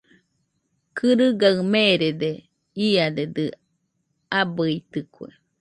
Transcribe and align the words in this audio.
Kɨrɨgaɨ 0.97 1.59
meerede, 1.71 2.31
iadedɨ 2.87 3.45
abɨitɨkue. 4.39 5.27